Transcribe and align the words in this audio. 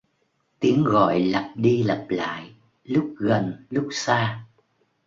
tiếng 0.59 0.83
gọi 0.83 1.19
lặp 1.19 1.51
đi 1.55 1.83
lặp 1.83 2.05
lại, 2.09 2.53
lúc 2.83 3.13
gần 3.17 3.65
lúc 3.69 3.87
xa 3.91 4.43